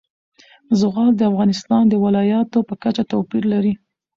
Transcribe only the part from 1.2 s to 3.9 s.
افغانستان د ولایاتو په کچه توپیر لري.